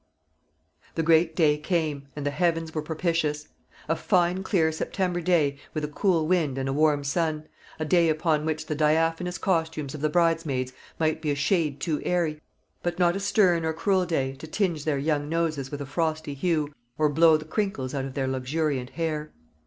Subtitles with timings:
[0.95, 3.49] The great day came, and the heavens were propitious.
[3.87, 7.43] A fine clear September day, with a cool wind and a warm sun;
[7.77, 12.01] a day upon which the diaphanous costumes of the bridesmaids might be a shade too
[12.03, 12.41] airy;
[12.81, 16.33] but not a stern or cruel day, to tinge their young noses with a frosty
[16.33, 19.29] hue, or blow the crinkles out of their luxuriant hair.